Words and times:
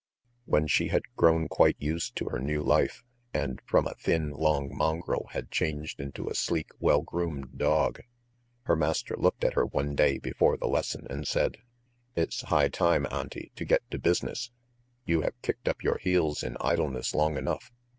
When 0.45 0.65
she 0.65 0.87
had 0.87 1.03
grown 1.15 1.47
quite 1.47 1.75
used 1.77 2.15
to 2.15 2.29
her 2.29 2.39
new 2.39 2.63
life, 2.63 3.03
and 3.35 3.61
from 3.67 3.85
a 3.85 3.93
thin, 3.93 4.31
long 4.31 4.75
mongrel, 4.75 5.27
had 5.33 5.51
changed 5.51 5.99
into 5.99 6.27
a 6.27 6.33
sleek, 6.33 6.69
well 6.79 7.03
groomed 7.03 7.55
dog, 7.59 8.01
her 8.63 8.75
master 8.75 9.15
looked 9.15 9.43
at 9.43 9.53
her 9.53 9.63
one 9.67 9.93
day 9.93 10.17
before 10.17 10.57
the 10.57 10.65
lesson 10.65 11.05
and 11.07 11.27
said: 11.27 11.57
"It's 12.15 12.41
high 12.41 12.69
time, 12.69 13.05
Auntie, 13.11 13.51
to 13.55 13.63
get 13.63 13.87
to 13.91 13.99
business. 13.99 14.49
You 15.05 15.21
have 15.21 15.39
kicked 15.43 15.67
up 15.67 15.83
your 15.83 15.99
heels 15.99 16.41
in 16.41 16.57
idleness 16.61 17.13
long 17.13 17.37
enough. 17.37 17.71